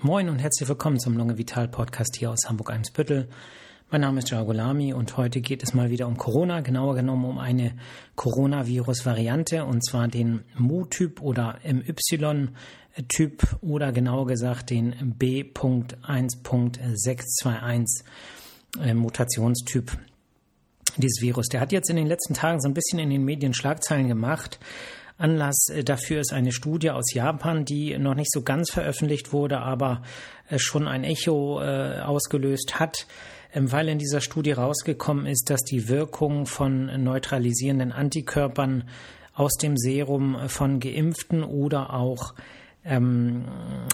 [0.00, 3.28] Moin und herzlich willkommen zum Lunge Vital Podcast hier aus Hamburg-Eimsbüttel.
[3.90, 7.38] Mein Name ist Jagolami und heute geht es mal wieder um Corona, genauer genommen um
[7.38, 7.74] eine
[8.14, 18.04] Coronavirus-Variante und zwar den Mu-Typ oder MY-Typ oder genauer gesagt den B.1.621
[18.80, 19.98] äh, Mutationstyp
[20.96, 21.48] dieses Virus.
[21.48, 24.60] Der hat jetzt in den letzten Tagen so ein bisschen in den Medien Schlagzeilen gemacht.
[25.18, 29.58] Anlass äh, dafür ist eine Studie aus Japan, die noch nicht so ganz veröffentlicht wurde,
[29.58, 30.02] aber
[30.48, 33.06] äh, schon ein Echo äh, ausgelöst hat,
[33.52, 38.84] ähm, weil in dieser Studie rausgekommen ist, dass die Wirkung von neutralisierenden Antikörpern
[39.34, 42.34] aus dem Serum von Geimpften oder auch
[42.88, 43.44] ähm,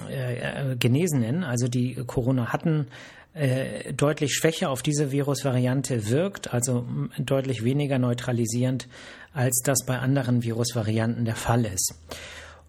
[0.08, 2.86] äh, Genesenen, also die Corona hatten,
[3.34, 6.86] äh, deutlich schwächer auf diese Virusvariante wirkt, also
[7.18, 8.88] deutlich weniger neutralisierend,
[9.32, 11.94] als das bei anderen Virusvarianten der Fall ist.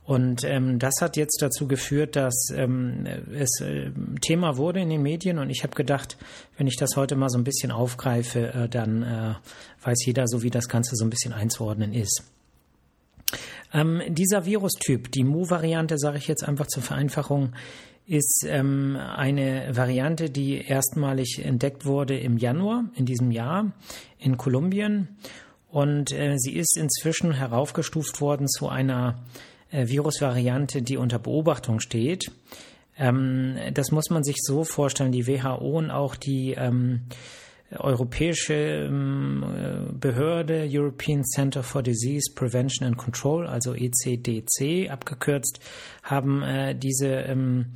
[0.05, 5.01] Und ähm, das hat jetzt dazu geführt, dass ähm, es äh, Thema wurde in den
[5.01, 5.39] Medien.
[5.39, 6.17] Und ich habe gedacht,
[6.57, 9.33] wenn ich das heute mal so ein bisschen aufgreife, äh, dann äh,
[9.83, 12.23] weiß jeder so, wie das Ganze so ein bisschen einzuordnen ist.
[13.73, 17.53] Ähm, dieser Virustyp, die Mu-Variante, sage ich jetzt einfach zur Vereinfachung,
[18.07, 23.71] ist ähm, eine Variante, die erstmalig entdeckt wurde im Januar in diesem Jahr
[24.19, 25.17] in Kolumbien.
[25.69, 29.23] Und äh, sie ist inzwischen heraufgestuft worden zu einer
[29.71, 32.31] äh, Virusvariante, die unter Beobachtung steht.
[32.97, 35.11] Ähm, das muss man sich so vorstellen.
[35.11, 37.01] Die WHO und auch die ähm,
[37.71, 45.59] europäische ähm, äh, Behörde European Center for Disease Prevention and Control, also ECDC abgekürzt,
[46.03, 47.73] haben äh, diese ähm,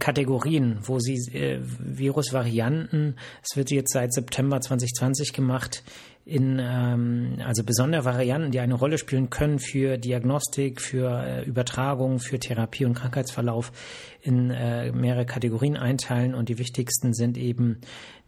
[0.00, 5.84] Kategorien, wo sie äh, Virusvarianten, es wird jetzt seit September 2020 gemacht,
[6.24, 12.38] in ähm, also besondere Varianten, die eine Rolle spielen können für Diagnostik, für Übertragung, für
[12.38, 13.72] Therapie und Krankheitsverlauf
[14.20, 16.34] in mehrere Kategorien einteilen.
[16.34, 17.80] Und die wichtigsten sind eben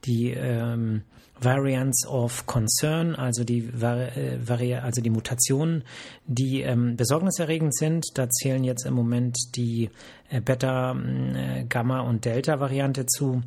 [0.04, 1.02] die ähm,
[1.40, 5.84] Variants of Concern, also die, äh, Vari also die Mutationen,
[6.26, 8.06] die ähm, besorgniserregend sind.
[8.14, 9.90] Da zählen jetzt im Moment die
[10.28, 13.42] äh, Beta, äh, Gamma und Delta Variante zu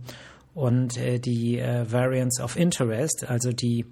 [0.55, 3.85] und äh, die äh, Variants of Interest, also die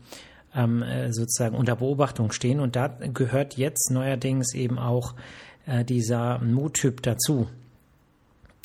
[0.56, 2.60] ähm, äh, sozusagen unter Beobachtung stehen.
[2.60, 5.14] Und da gehört jetzt neuerdings eben auch
[5.88, 7.48] dieser Mu-Typ dazu.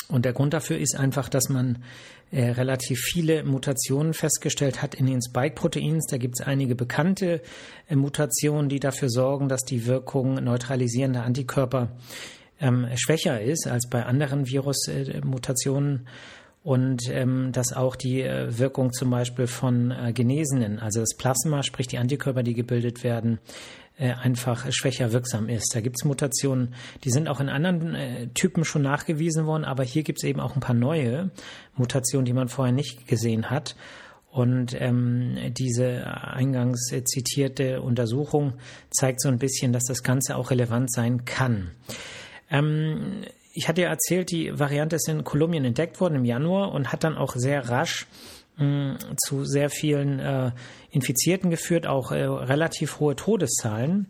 [0.08, 1.82] Und der Grund dafür ist einfach, dass man
[2.32, 6.06] äh, relativ viele Mutationen festgestellt hat in den Spike-Proteins.
[6.06, 7.40] Da gibt es einige bekannte
[7.88, 11.88] äh, Mutationen, die dafür sorgen, dass die Wirkung neutralisierender Antikörper
[12.60, 16.06] ähm, schwächer ist als bei anderen Virusmutationen.
[16.64, 21.62] und ähm, dass auch die äh, Wirkung zum Beispiel von äh, Genesenen, also das Plasma,
[21.62, 25.74] sprich die Antikörper, die gebildet werden, äh, einfach schwächer wirksam ist.
[25.74, 26.74] Da gibt es Mutationen,
[27.04, 30.40] die sind auch in anderen äh, Typen schon nachgewiesen worden, aber hier gibt es eben
[30.40, 31.30] auch ein paar neue
[31.76, 33.74] Mutationen, die man vorher nicht gesehen hat.
[34.30, 38.52] Und ähm, diese eingangs zitierte Untersuchung
[38.90, 41.70] zeigt so ein bisschen, dass das Ganze auch relevant sein kann.
[42.50, 43.24] Ähm,
[43.54, 47.02] ich hatte ja erzählt, die Variante ist in Kolumbien entdeckt worden im Januar und hat
[47.02, 48.06] dann auch sehr rasch
[48.58, 50.50] zu sehr vielen äh,
[50.90, 54.06] Infizierten geführt, auch äh, relativ hohe Todeszahlen.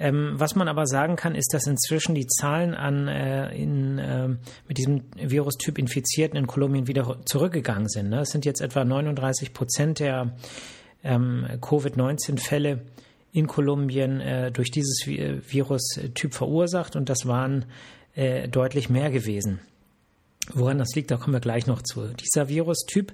[0.00, 4.28] Ähm, was man aber sagen kann, ist, dass inzwischen die Zahlen an äh, in, äh,
[4.68, 8.10] mit diesem Virustyp Infizierten in Kolumbien wieder zurückgegangen sind.
[8.10, 8.20] Ne?
[8.20, 10.36] Es sind jetzt etwa 39 Prozent der
[11.02, 12.82] ähm, Covid-19-Fälle
[13.32, 17.64] in Kolumbien äh, durch dieses Virustyp verursacht und das waren
[18.14, 19.60] äh, deutlich mehr gewesen.
[20.54, 22.06] Woran das liegt, da kommen wir gleich noch zu.
[22.06, 23.12] Dieser Virustyp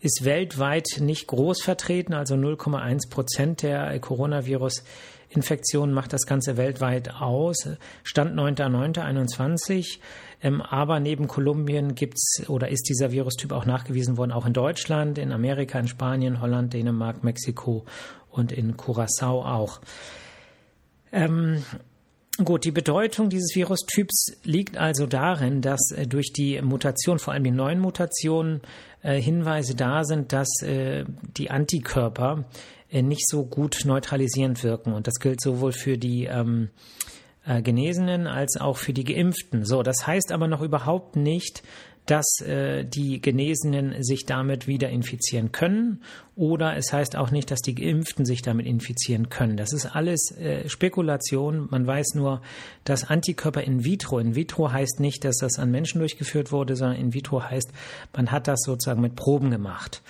[0.00, 7.68] ist weltweit nicht groß vertreten, also 0,1 Prozent der Coronavirus-Infektionen macht das Ganze weltweit aus.
[8.04, 9.98] Stand 9.9.21.
[10.42, 15.18] Ähm, aber neben Kolumbien gibt's oder ist dieser Virustyp auch nachgewiesen worden, auch in Deutschland,
[15.18, 17.84] in Amerika, in Spanien, Holland, Dänemark, Mexiko
[18.30, 19.80] und in Curacao auch.
[21.10, 21.64] Ähm,
[22.44, 27.44] Gut, die Bedeutung dieses Virustyps liegt also darin, dass äh, durch die Mutation, vor allem
[27.44, 28.60] die neuen Mutationen,
[29.02, 31.04] äh, Hinweise da sind, dass äh,
[31.36, 32.44] die Antikörper
[32.92, 34.92] nicht so gut neutralisierend wirken.
[34.92, 36.70] Und das gilt sowohl für die ähm,
[37.44, 39.64] äh, Genesenen als auch für die Geimpften.
[39.64, 41.62] So, das heißt aber noch überhaupt nicht,
[42.06, 46.02] dass äh, die Genesenen sich damit wieder infizieren können
[46.36, 49.56] oder es heißt auch nicht, dass die Geimpften sich damit infizieren können.
[49.56, 51.66] Das ist alles äh, Spekulation.
[51.70, 52.42] Man weiß nur,
[52.84, 56.98] dass Antikörper in vitro, in vitro heißt nicht, dass das an Menschen durchgeführt wurde, sondern
[56.98, 57.72] in vitro heißt,
[58.14, 60.02] man hat das sozusagen mit Proben gemacht.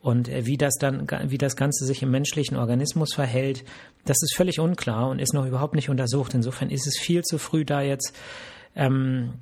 [0.00, 3.64] Und äh, wie das dann, wie das Ganze sich im menschlichen Organismus verhält,
[4.04, 6.32] das ist völlig unklar und ist noch überhaupt nicht untersucht.
[6.34, 8.16] Insofern ist es viel zu früh, da jetzt
[8.76, 9.34] ähm,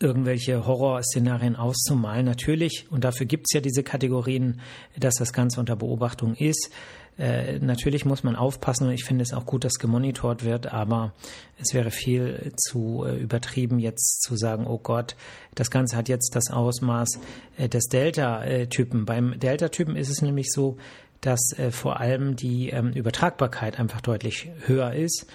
[0.00, 2.26] irgendwelche Horrorszenarien auszumalen.
[2.26, 4.60] Natürlich, und dafür gibt es ja diese Kategorien,
[4.98, 6.70] dass das Ganze unter Beobachtung ist.
[7.16, 11.12] Äh, natürlich muss man aufpassen und ich finde es auch gut, dass gemonitort wird, aber
[11.58, 15.14] es wäre viel zu äh, übertrieben, jetzt zu sagen, oh Gott,
[15.54, 17.20] das Ganze hat jetzt das Ausmaß
[17.56, 19.04] äh, des Delta-Typen.
[19.04, 20.76] Beim Delta-Typen ist es nämlich so,
[21.20, 25.26] dass äh, vor allem die ähm, Übertragbarkeit einfach deutlich höher ist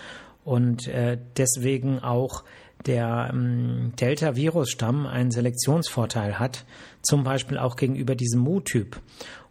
[0.44, 2.44] und äh, deswegen auch
[2.86, 6.66] der ähm, Delta-Virus-Stamm einen Selektionsvorteil hat,
[7.02, 9.02] zum Beispiel auch gegenüber diesem Mu-Typ.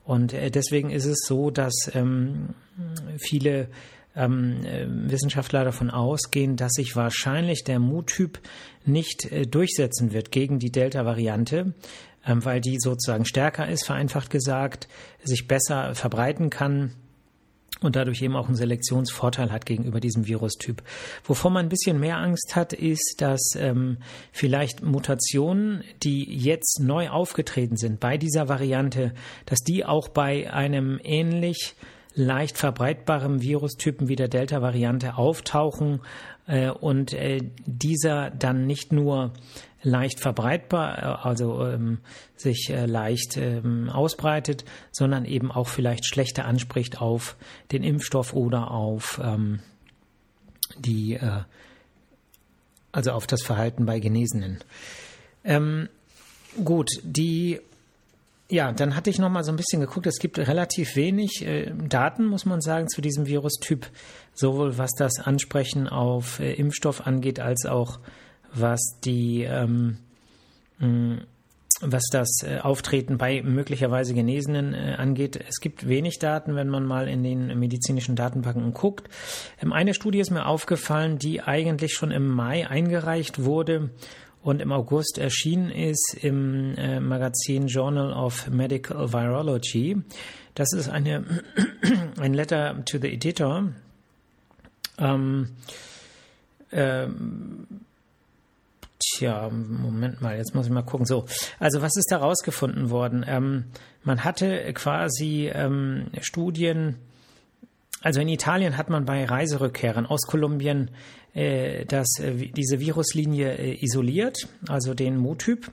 [0.04, 2.54] Und äh, deswegen ist es so, dass ähm,
[3.18, 3.68] viele
[4.16, 8.40] ähm, äh, Wissenschaftler davon ausgehen, dass sich wahrscheinlich der Mu-Typ
[8.84, 11.74] nicht äh, durchsetzen wird gegen die Delta-Variante,
[12.26, 14.88] ähm, weil die sozusagen stärker ist, vereinfacht gesagt,
[15.22, 16.94] sich besser verbreiten kann
[17.80, 20.82] und dadurch eben auch einen Selektionsvorteil hat gegenüber diesem Virustyp.
[21.24, 23.98] Wovor man ein bisschen mehr Angst hat, ist, dass ähm,
[24.32, 29.12] vielleicht Mutationen, die jetzt neu aufgetreten sind bei dieser Variante,
[29.46, 31.74] dass die auch bei einem ähnlich
[32.14, 36.00] leicht verbreitbaren Virustypen wie der Delta-Variante auftauchen
[36.46, 39.32] äh, und äh, dieser dann nicht nur
[39.82, 41.98] leicht verbreitbar, äh, also ähm,
[42.36, 47.36] sich äh, leicht ähm, ausbreitet, sondern eben auch vielleicht schlechter anspricht auf
[47.72, 49.60] den Impfstoff oder auf ähm,
[50.78, 51.42] die, äh,
[52.92, 54.58] also auf das Verhalten bei Genesenen.
[55.44, 55.88] Ähm,
[56.64, 57.60] gut, die
[58.50, 60.06] ja, dann hatte ich noch mal so ein bisschen geguckt.
[60.06, 63.86] Es gibt relativ wenig äh, Daten, muss man sagen, zu diesem Virustyp,
[64.32, 67.98] sowohl was das Ansprechen auf äh, Impfstoff angeht, als auch
[68.54, 69.98] was die ähm,
[70.78, 71.18] mh,
[71.80, 75.38] was das äh, Auftreten bei möglicherweise Genesenen äh, angeht.
[75.48, 79.08] Es gibt wenig Daten, wenn man mal in den medizinischen Datenbanken guckt.
[79.62, 83.90] Ähm, eine Studie ist mir aufgefallen, die eigentlich schon im Mai eingereicht wurde
[84.42, 89.98] und im August erschienen ist im äh, Magazin Journal of Medical Virology.
[90.54, 91.24] Das ist eine
[92.18, 93.72] ein Letter to the Editor.
[94.98, 95.50] Ähm,
[96.72, 97.66] ähm,
[99.18, 101.04] Tja, Moment mal, jetzt muss ich mal gucken.
[101.04, 101.24] So,
[101.58, 103.24] also was ist da rausgefunden worden?
[103.26, 103.64] Ähm,
[104.04, 106.94] man hatte quasi ähm, Studien,
[108.00, 110.92] also in Italien hat man bei Reiserückkehrern aus Kolumbien
[111.34, 115.72] äh, das, äh, diese Viruslinie äh, isoliert, also den Mu-Typ,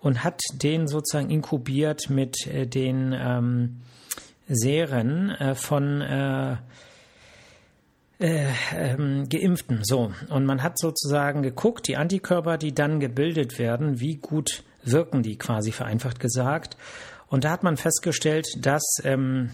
[0.00, 3.82] und hat den sozusagen inkubiert mit äh, den ähm,
[4.48, 6.02] Seren äh, von
[8.20, 9.80] äh, äh, ähm, Geimpften.
[9.82, 10.12] So.
[10.28, 15.36] Und man hat sozusagen geguckt, die Antikörper, die dann gebildet werden, wie gut wirken die
[15.36, 16.76] quasi vereinfacht gesagt.
[17.28, 19.50] Und da hat man festgestellt, dass ähm,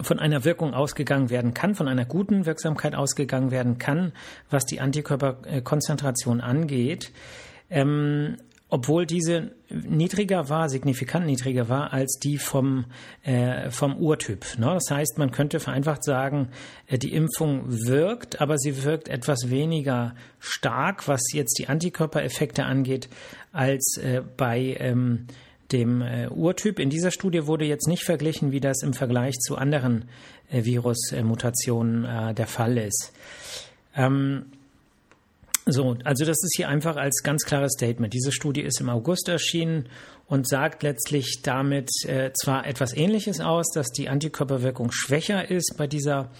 [0.00, 4.12] von einer Wirkung ausgegangen werden kann, von einer guten Wirksamkeit ausgegangen werden kann,
[4.50, 7.12] was die Antikörperkonzentration angeht.
[7.70, 8.36] Ähm,
[8.74, 12.86] obwohl diese niedriger war, signifikant niedriger war als die vom,
[13.22, 14.44] äh, vom Urtyp.
[14.58, 14.66] Ne?
[14.66, 16.48] Das heißt, man könnte vereinfacht sagen,
[16.88, 23.08] äh, die Impfung wirkt, aber sie wirkt etwas weniger stark, was jetzt die Antikörpereffekte angeht,
[23.52, 25.28] als äh, bei ähm,
[25.70, 26.80] dem äh, Urtyp.
[26.80, 30.06] In dieser Studie wurde jetzt nicht verglichen, wie das im Vergleich zu anderen
[30.50, 33.12] äh, Virusmutationen äh, der Fall ist.
[33.94, 34.46] Ähm,
[35.66, 38.12] so, also das ist hier einfach als ganz klares Statement.
[38.12, 39.88] Diese Studie ist im August erschienen
[40.26, 45.86] und sagt letztlich damit äh, zwar etwas Ähnliches aus, dass die Antikörperwirkung schwächer ist bei
[45.86, 46.30] dieser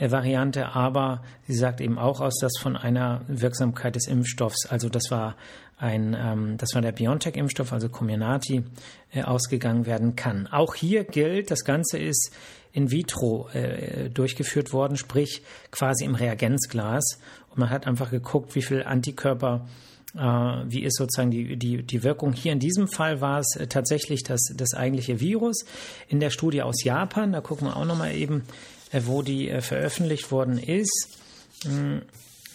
[0.00, 5.10] Variante, aber sie sagt eben auch aus, dass von einer Wirksamkeit des Impfstoffs, also das
[5.10, 5.36] war
[5.76, 8.64] ein, ähm, das war der BioNTech-Impfstoff, also Comirnaty,
[9.12, 10.46] äh, ausgegangen werden kann.
[10.46, 12.34] Auch hier gilt, das Ganze ist
[12.72, 17.18] in vitro äh, durchgeführt worden, sprich quasi im Reagenzglas.
[17.50, 19.66] Und man hat einfach geguckt, wie viel Antikörper,
[20.14, 22.32] äh, wie ist sozusagen die, die, die Wirkung.
[22.32, 25.64] Hier in diesem Fall war es äh, tatsächlich das, das eigentliche Virus.
[26.08, 29.60] In der Studie aus Japan, da gucken wir auch nochmal eben, äh, wo die äh,
[29.60, 31.08] veröffentlicht worden ist.
[31.64, 32.02] Hm,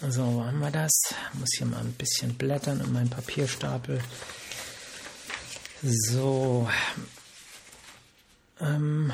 [0.08, 0.92] so, wo haben wir das?
[1.32, 4.00] Ich muss hier mal ein bisschen blättern in meinen Papierstapel.
[5.82, 6.68] So.
[8.60, 9.12] Ähm,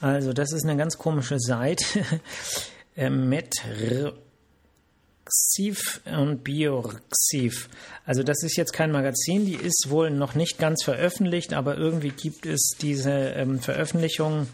[0.00, 1.84] also, das ist eine ganz komische Seite.
[2.96, 4.16] Metrxiv
[6.06, 7.68] und Biorxiv.
[8.06, 12.10] Also das ist jetzt kein Magazin, die ist wohl noch nicht ganz veröffentlicht, aber irgendwie
[12.10, 14.48] gibt es diese ähm, Veröffentlichung,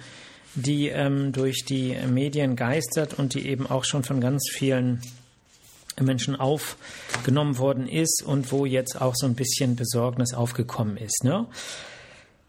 [0.55, 5.01] die ähm, durch die Medien geistert und die eben auch schon von ganz vielen
[6.01, 11.25] Menschen aufgenommen worden ist und wo jetzt auch so ein bisschen Besorgnis aufgekommen ist.
[11.25, 11.47] Ne?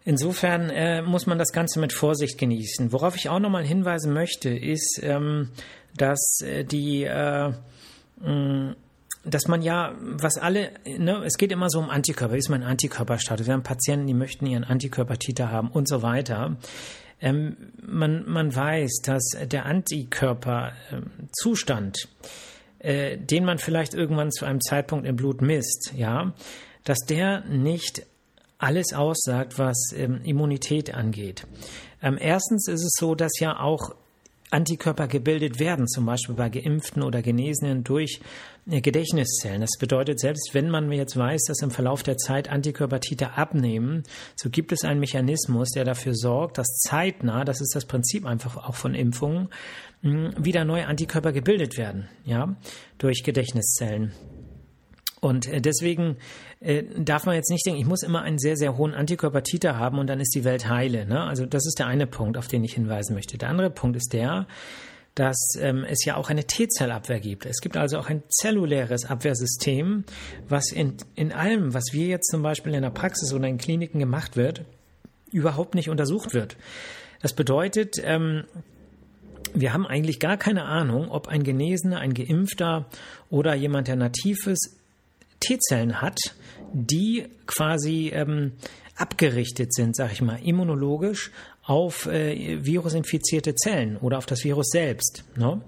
[0.06, 2.92] Insofern äh, muss man das Ganze mit Vorsicht genießen.
[2.92, 5.50] Worauf ich auch nochmal hinweisen möchte, ist, ähm,
[5.96, 7.54] dass äh, die äh,
[9.26, 13.48] dass man ja, was alle, ne, es geht immer so um Antikörper, ist mein Antikörperstatus?
[13.48, 16.58] Wir haben Patienten, die möchten ihren Antikörpertiter haben und so weiter.
[17.24, 22.10] Ähm, man, man weiß, dass der Antikörperzustand,
[22.80, 26.34] äh, den man vielleicht irgendwann zu einem Zeitpunkt im Blut misst, ja,
[26.84, 28.06] dass der nicht
[28.58, 31.48] alles aussagt, was ähm, Immunität angeht.
[32.02, 33.96] Ähm, erstens ist es so, dass ja auch
[34.54, 38.22] Antikörper gebildet werden, zum Beispiel bei Geimpften oder Genesenen durch
[38.70, 39.62] äh, Gedächtniszellen.
[39.62, 44.04] Das bedeutet, selbst wenn man jetzt weiß, dass im Verlauf der Zeit Antikörpertiter abnehmen,
[44.36, 48.58] so gibt es einen Mechanismus, der dafür sorgt, dass zeitnah, das ist das Prinzip einfach
[48.58, 49.50] auch von Impfungen,
[50.02, 52.58] wieder neue Antikörper gebildet werden, ja,
[52.98, 54.12] durch Gedächtniszellen.
[55.24, 56.18] Und äh, deswegen
[56.60, 59.98] äh, darf man jetzt nicht denken, ich muss immer einen sehr, sehr hohen Antikörpertiter haben
[59.98, 61.06] und dann ist die Welt heile.
[61.06, 61.22] Ne?
[61.22, 63.38] Also das ist der eine Punkt, auf den ich hinweisen möchte.
[63.38, 64.48] Der andere Punkt ist der,
[65.16, 67.46] dass ähm, es ja auch eine T-Zellabwehr gibt.
[67.46, 70.04] Es gibt also auch ein zelluläres Abwehrsystem,
[70.50, 74.00] was in, in allem, was wir jetzt zum Beispiel in der Praxis oder in Kliniken
[74.00, 74.66] gemacht wird,
[75.32, 76.58] überhaupt nicht untersucht wird.
[77.22, 78.44] Das bedeutet, ähm,
[79.54, 82.88] wir haben eigentlich gar keine Ahnung, ob ein Genesener, ein Geimpfter
[83.30, 84.83] oder jemand, der nativ ist,
[85.44, 86.18] T-Zellen hat,
[86.74, 88.54] die quasi ähm,
[88.96, 91.32] abgerichtet sind, sag ich mal, immunologisch
[91.64, 95.24] auf äh, virusinfizierte Zellen oder auf das Virus selbst.
[95.36, 95.62] Ne?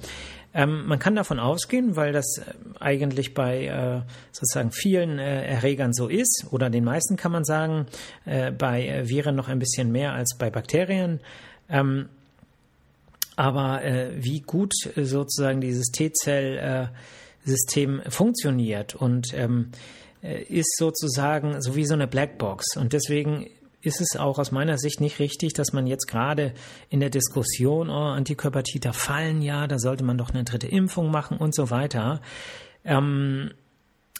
[0.53, 4.01] Ähm, man kann davon ausgehen, weil das äh, eigentlich bei äh,
[4.31, 7.87] sozusagen vielen äh, Erregern so ist, oder den meisten kann man sagen,
[8.25, 11.19] äh, bei äh, Viren noch ein bisschen mehr als bei Bakterien.
[11.69, 12.09] Ähm,
[13.35, 16.89] aber äh, wie gut sozusagen dieses T-Zell
[17.45, 19.71] System funktioniert und ähm,
[20.21, 22.77] äh, ist sozusagen so wie so eine Blackbox.
[22.77, 23.47] Und deswegen
[23.81, 26.53] ist es auch aus meiner Sicht nicht richtig, dass man jetzt gerade
[26.89, 31.37] in der Diskussion, oh, Antikörpertiter fallen ja, da sollte man doch eine dritte Impfung machen
[31.37, 32.21] und so weiter.
[32.83, 33.51] Ähm,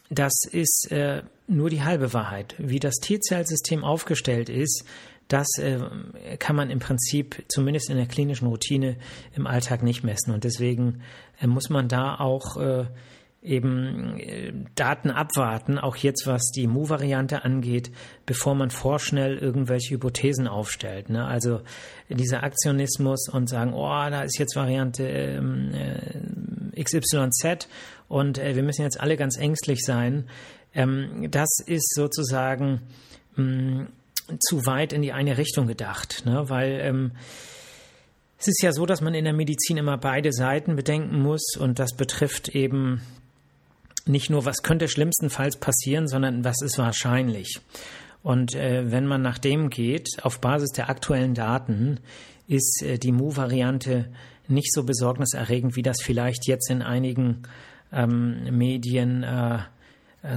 [0.09, 2.55] das ist äh, nur die halbe Wahrheit.
[2.59, 4.85] Wie das T-Zellsystem aufgestellt ist,
[5.27, 5.79] das äh,
[6.37, 8.97] kann man im Prinzip zumindest in der klinischen Routine
[9.33, 10.31] im Alltag nicht messen.
[10.31, 11.01] Und deswegen
[11.41, 12.85] äh, muss man da auch äh,
[13.45, 17.91] eben äh, Daten abwarten, auch jetzt was die Mu-Variante angeht,
[18.25, 21.09] bevor man vorschnell irgendwelche Hypothesen aufstellt.
[21.09, 21.25] Ne?
[21.25, 21.61] Also
[22.09, 27.67] dieser Aktionismus und sagen, oh, da ist jetzt Variante ähm, äh, XYZ
[28.07, 30.27] und äh, wir müssen jetzt alle ganz ängstlich sein.
[30.73, 32.81] Ähm, das ist sozusagen
[33.35, 33.87] mh, mm,
[34.39, 36.49] zu weit in die eine Richtung gedacht, ne?
[36.49, 37.11] weil ähm,
[38.37, 41.79] es ist ja so, dass man in der Medizin immer beide Seiten bedenken muss und
[41.79, 43.01] das betrifft eben
[44.05, 47.59] nicht nur, was könnte schlimmstenfalls passieren, sondern was ist wahrscheinlich.
[48.23, 51.99] Und äh, wenn man nach dem geht, auf Basis der aktuellen Daten,
[52.47, 54.11] ist äh, die Mu-Variante
[54.47, 57.43] nicht so besorgniserregend, wie das vielleicht jetzt in einigen
[57.91, 59.59] ähm, Medien äh,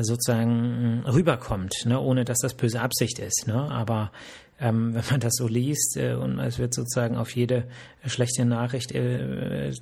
[0.00, 2.00] sozusagen rüberkommt, ne?
[2.00, 3.46] ohne dass das böse Absicht ist.
[3.46, 3.54] Ne?
[3.54, 4.10] Aber
[4.60, 7.64] ähm, wenn man das so liest äh, und es wird sozusagen auf jede
[8.04, 9.72] schlechte Nachricht äh,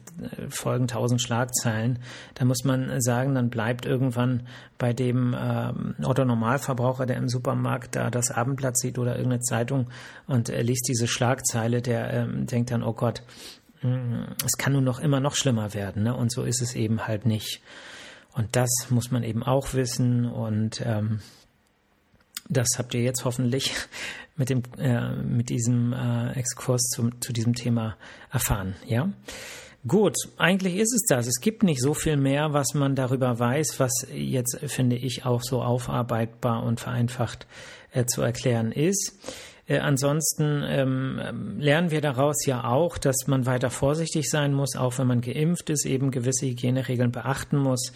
[0.49, 1.99] folgen tausend Schlagzeilen,
[2.35, 4.47] dann muss man sagen, dann bleibt irgendwann
[4.79, 9.89] bei dem ähm, Otto Normalverbraucher, der im Supermarkt da das Abendblatt sieht oder irgendeine Zeitung
[10.27, 13.23] und äh, liest diese Schlagzeile, der ähm, denkt dann, oh Gott,
[13.83, 16.15] mm, es kann nur noch immer noch schlimmer werden, ne?
[16.15, 17.63] Und so ist es eben halt nicht.
[18.37, 21.21] Und das muss man eben auch wissen und ähm,
[22.49, 23.73] das habt ihr jetzt hoffentlich
[24.37, 27.97] mit dem äh, mit diesem äh, Exkurs zum, zu diesem Thema
[28.31, 29.11] erfahren, ja?
[29.89, 31.29] Gut, eigentlich ist es das.
[31.29, 35.43] Es gibt nicht so viel mehr, was man darüber weiß, was jetzt, finde ich, auch
[35.43, 37.47] so aufarbeitbar und vereinfacht
[37.93, 39.13] äh, zu erklären ist.
[39.67, 44.99] Äh, ansonsten ähm, lernen wir daraus ja auch, dass man weiter vorsichtig sein muss, auch
[44.99, 47.93] wenn man geimpft ist, eben gewisse Hygieneregeln beachten muss.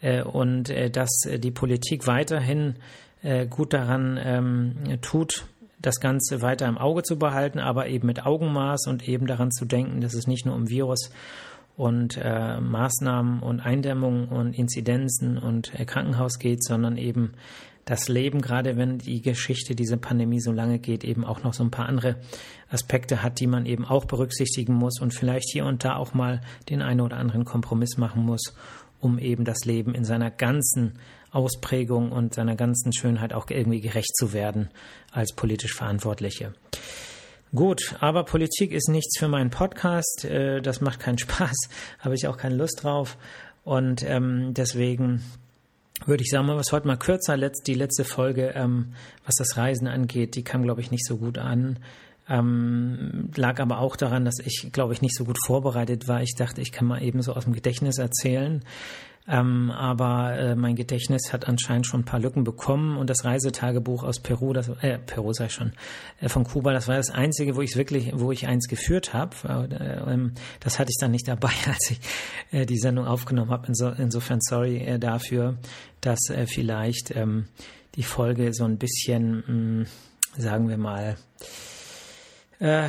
[0.00, 2.76] Äh, und äh, dass die Politik weiterhin
[3.22, 5.46] äh, gut daran ähm, tut,
[5.80, 9.64] das Ganze weiter im Auge zu behalten, aber eben mit Augenmaß und eben daran zu
[9.64, 11.10] denken, dass es nicht nur um Virus
[11.76, 17.32] und äh, Maßnahmen und Eindämmung und Inzidenzen und äh, Krankenhaus geht, sondern eben
[17.84, 21.62] das Leben, gerade wenn die Geschichte dieser Pandemie so lange geht, eben auch noch so
[21.62, 22.16] ein paar andere
[22.70, 26.40] Aspekte hat, die man eben auch berücksichtigen muss und vielleicht hier und da auch mal
[26.70, 28.54] den einen oder anderen Kompromiss machen muss,
[29.00, 30.98] um eben das Leben in seiner ganzen
[31.30, 34.70] Ausprägung und seiner ganzen Schönheit auch irgendwie gerecht zu werden
[35.10, 36.54] als politisch Verantwortliche.
[37.54, 40.24] Gut, aber Politik ist nichts für meinen Podcast.
[40.24, 41.68] Äh, das macht keinen Spaß,
[42.00, 43.16] habe ich auch keine Lust drauf.
[43.62, 45.22] Und ähm, deswegen
[46.06, 47.36] würde ich sagen, was heute mal kürzer.
[47.36, 51.38] Die letzte Folge, ähm, was das Reisen angeht, die kam, glaube ich, nicht so gut
[51.38, 51.78] an.
[52.28, 56.22] Ähm, lag aber auch daran, dass ich, glaube ich, nicht so gut vorbereitet war.
[56.22, 58.64] Ich dachte, ich kann mal eben so aus dem Gedächtnis erzählen.
[59.26, 64.02] Ähm, aber äh, mein Gedächtnis hat anscheinend schon ein paar Lücken bekommen und das Reisetagebuch
[64.02, 65.72] aus Peru, das äh, Peru sei schon
[66.20, 69.34] äh, von Kuba, das war das einzige, wo ich wirklich, wo ich eins geführt habe.
[69.48, 72.00] Äh, ähm, das hatte ich dann nicht dabei, als ich
[72.50, 73.66] äh, die Sendung aufgenommen habe.
[73.68, 75.56] Inso, insofern sorry äh, dafür,
[76.02, 77.46] dass äh, vielleicht ähm,
[77.94, 79.86] die Folge so ein bisschen, mh, hm,
[80.36, 81.16] sagen wir mal,
[82.60, 82.88] äh,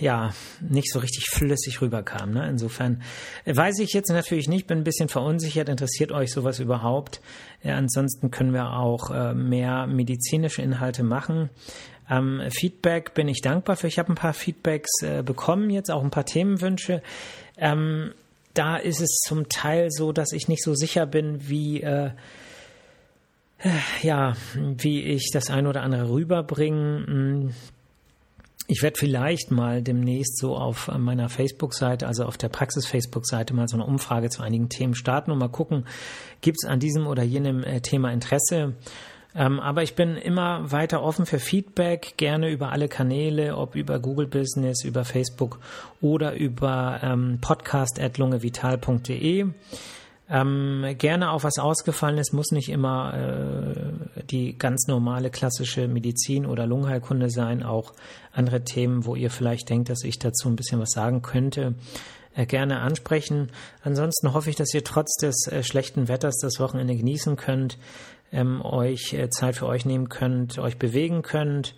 [0.00, 2.32] ja, nicht so richtig flüssig rüberkam.
[2.32, 2.48] Ne?
[2.48, 3.02] Insofern
[3.44, 7.20] äh, weiß ich jetzt natürlich nicht, bin ein bisschen verunsichert, interessiert euch sowas überhaupt?
[7.62, 11.50] Äh, ansonsten können wir auch äh, mehr medizinische Inhalte machen.
[12.10, 13.86] Ähm, Feedback bin ich dankbar für.
[13.86, 17.02] Ich habe ein paar Feedbacks äh, bekommen, jetzt auch ein paar Themenwünsche.
[17.56, 18.12] Ähm,
[18.52, 22.10] da ist es zum Teil so, dass ich nicht so sicher bin, wie äh,
[24.02, 27.54] ja, wie ich das ein oder andere rüberbringen.
[28.66, 33.76] Ich werde vielleicht mal demnächst so auf meiner Facebook-Seite, also auf der Praxis-Facebook-Seite, mal so
[33.76, 35.84] eine Umfrage zu einigen Themen starten und mal gucken,
[36.40, 38.72] gibt es an diesem oder jenem äh, Thema Interesse.
[39.34, 43.98] Ähm, aber ich bin immer weiter offen für Feedback, gerne über alle Kanäle, ob über
[43.98, 45.58] Google Business, über Facebook
[46.00, 49.48] oder über ähm, podcast.lungevital.de.
[50.28, 56.46] Ähm, gerne auch was ausgefallen ist, muss nicht immer äh, die ganz normale klassische Medizin
[56.46, 57.92] oder Lungenheilkunde sein, auch
[58.32, 61.74] andere Themen, wo ihr vielleicht denkt, dass ich dazu ein bisschen was sagen könnte,
[62.34, 63.50] äh, gerne ansprechen.
[63.82, 67.76] Ansonsten hoffe ich, dass ihr trotz des äh, schlechten Wetters das Wochenende genießen könnt,
[68.32, 71.74] ähm, euch äh, Zeit für euch nehmen könnt, euch bewegen könnt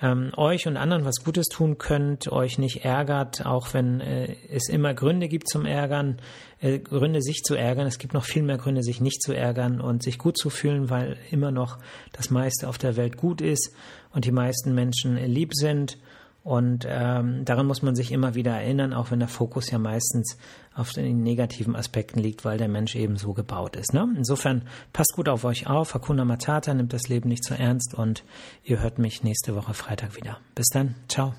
[0.00, 4.68] ähm, euch und anderen was Gutes tun könnt, euch nicht ärgert, auch wenn äh, es
[4.68, 6.20] immer Gründe gibt zum Ärgern,
[6.60, 7.86] äh, Gründe sich zu ärgern.
[7.86, 10.88] Es gibt noch viel mehr Gründe, sich nicht zu ärgern und sich gut zu fühlen,
[10.90, 11.78] weil immer noch
[12.12, 13.74] das meiste auf der Welt gut ist
[14.12, 15.98] und die meisten Menschen lieb sind
[16.48, 20.38] und ähm, daran muss man sich immer wieder erinnern, auch wenn der Fokus ja meistens
[20.74, 23.92] auf den negativen Aspekten liegt, weil der Mensch eben so gebaut ist.
[23.92, 24.08] Ne?
[24.16, 24.62] Insofern
[24.94, 25.92] passt gut auf euch auf.
[25.92, 28.24] Hakuna Matata nimmt das Leben nicht zu ernst und
[28.64, 30.38] ihr hört mich nächste Woche Freitag wieder.
[30.54, 30.94] Bis dann.
[31.06, 31.34] Ciao.